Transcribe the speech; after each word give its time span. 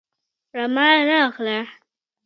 رمه 0.55 0.89
راغله 1.09 1.59